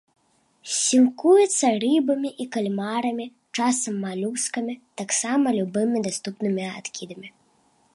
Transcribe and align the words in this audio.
Сілкуецца 0.75 1.65
рыбамі 1.83 2.29
і 2.45 2.49
кальмарамі, 2.55 3.25
часам 3.59 3.95
малюскамі, 4.07 4.73
таксама 5.03 5.47
любымі 5.61 5.97
даступнымі 6.09 6.63
адкідамі. 6.79 7.29